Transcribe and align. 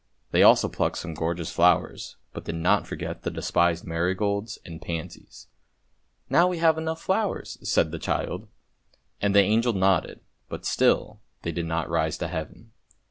They 0.31 0.41
also 0.41 0.67
plucked 0.67 0.97
some 0.97 1.13
gorgeous 1.13 1.51
flowers, 1.51 2.15
but 2.33 2.45
did 2.45 2.55
not 2.55 2.87
forget 2.87 3.21
the 3.21 3.29
despised 3.29 3.85
marigolds 3.85 4.57
and 4.65 4.81
pansies." 4.81 5.45
Now 6.27 6.47
we 6.47 6.57
have 6.57 6.79
enough 6.79 6.99
flowers," 6.99 7.59
said 7.61 7.91
the 7.91 7.99
child, 7.99 8.47
and 9.21 9.35
the 9.35 9.43
angel 9.43 9.73
nodded, 9.73 10.21
but 10.49 10.65
still 10.65 11.21
they 11.43 11.51
did 11.51 11.67
not 11.67 11.87
rise 11.87 12.17
to 12.17 12.29
Heaven. 12.29 12.71